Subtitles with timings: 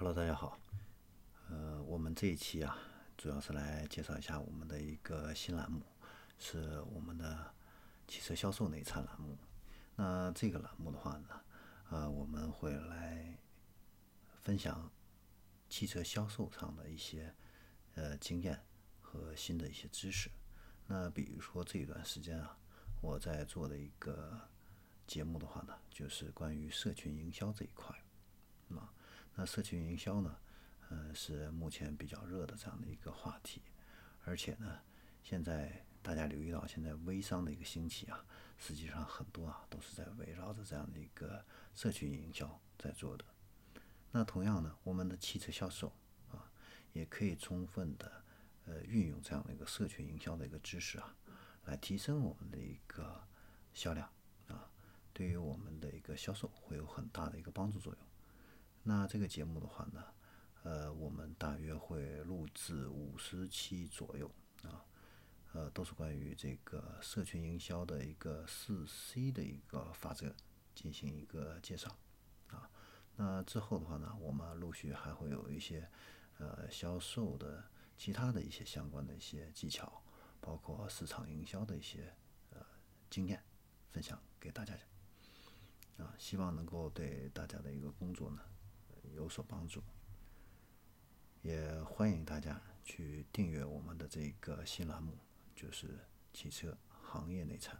[0.00, 0.58] Hello，大家好。
[1.50, 2.74] 呃，我们这一期啊，
[3.18, 5.82] 主要是来介绍一下我们的一个新栏目，
[6.38, 7.54] 是我们的
[8.08, 9.36] 汽车销售内参栏目。
[9.96, 11.28] 那这个栏目的话呢，
[11.90, 13.38] 呃，我们会来
[14.42, 14.90] 分享
[15.68, 17.34] 汽车销售上的一些
[17.94, 18.58] 呃经验
[19.02, 20.30] 和新的一些知识。
[20.86, 22.56] 那比如说这一段时间啊，
[23.02, 24.48] 我在做的一个
[25.06, 27.94] 节目的话呢，就是关于社群营销这一块。
[28.70, 28.90] 啊，
[29.34, 30.36] 那社群营销呢，
[30.90, 33.62] 呃，是目前比较热的这样的一个话题，
[34.24, 34.80] 而且呢，
[35.22, 38.24] 现在大家留意到，现在微商的一个兴起啊，
[38.58, 43.24] 实际上很多啊都是在围绕着这样的一个社群营销在做的。
[44.10, 45.92] 那同样呢，我们的汽车销售
[46.30, 46.50] 啊，
[46.92, 48.24] 也可以充分的
[48.66, 51.14] 呃运用这样的一个社群营销的一个知识啊，
[51.64, 53.22] 来提升我们的一个
[53.72, 54.10] 销量
[54.48, 54.68] 啊，
[55.12, 58.02] 对于我们的一个销售会有很大的一个帮助作用。
[58.82, 60.04] 那这个节目的话呢，
[60.62, 64.30] 呃，我们大约会录制五十期左右
[64.62, 64.84] 啊，
[65.52, 70.34] 呃，都是关于这个社群营销的一个四 C 的一个法则
[70.74, 71.94] 进行一个介绍
[72.48, 72.70] 啊。
[73.16, 75.86] 那之后的话呢，我们陆续还会有一些
[76.38, 77.62] 呃销售的
[77.98, 80.02] 其他的一些相关的一些技巧，
[80.40, 82.14] 包括市场营销的一些
[82.50, 82.64] 呃
[83.10, 83.44] 经验
[83.90, 84.72] 分享给大家
[85.98, 88.40] 啊，希望能够对大家的一个工作呢。
[89.30, 89.80] 所帮助，
[91.42, 95.16] 也欢迎大家去订阅我们的这个新栏目，
[95.54, 96.00] 就是
[96.32, 97.78] 汽车行业内参。